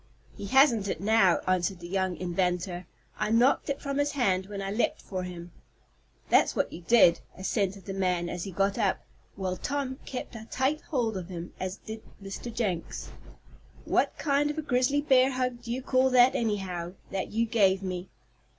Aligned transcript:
"He 0.35 0.47
hasn't 0.47 0.87
it 0.87 0.99
now," 0.99 1.41
answered 1.45 1.79
the 1.79 1.87
young 1.87 2.17
inventor. 2.17 2.87
"I 3.19 3.29
knocked 3.29 3.69
it 3.69 3.79
from 3.79 3.99
his 3.99 4.13
hand 4.13 4.47
when 4.47 4.59
I 4.59 4.71
leaped 4.71 4.99
for 4.99 5.21
him." 5.21 5.51
"That's 6.27 6.55
what 6.55 6.73
you 6.73 6.81
did," 6.81 7.19
assented 7.37 7.85
the 7.85 7.93
man, 7.93 8.27
as 8.27 8.43
he 8.43 8.51
got 8.51 8.79
up, 8.79 9.01
while 9.35 9.57
Tom 9.57 9.99
kept 10.05 10.35
a 10.35 10.47
tight 10.49 10.81
hold 10.89 11.17
of 11.17 11.29
him, 11.29 11.53
as 11.59 11.77
did 11.77 12.01
Mr. 12.19 12.51
Jenks. 12.51 13.11
"What 13.85 14.17
kind 14.17 14.49
of 14.49 14.57
a 14.57 14.63
grizzly 14.63 15.01
bear 15.01 15.29
hug 15.33 15.61
do 15.61 15.71
you 15.71 15.83
call 15.83 16.09
that, 16.09 16.33
anyhow, 16.33 16.93
that 17.11 17.27
you 17.31 17.45
gave 17.45 17.83
me?" 17.83 18.09